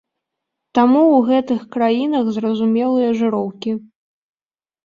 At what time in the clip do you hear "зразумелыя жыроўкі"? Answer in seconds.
2.39-3.71